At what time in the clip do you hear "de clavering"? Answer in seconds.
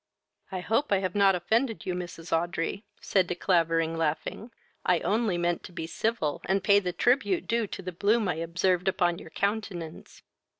3.27-3.95